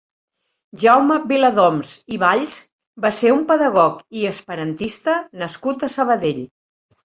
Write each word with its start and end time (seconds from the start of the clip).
Jaume 0.83 1.17
Viladoms 1.31 1.91
i 2.15 2.19
Valls 2.23 2.57
va 3.07 3.13
ser 3.19 3.35
un 3.37 3.45
pedagog 3.53 4.03
i 4.25 4.29
esperantista 4.33 5.21
nascut 5.45 5.91
a 5.91 5.95
Sabadell. 6.01 6.45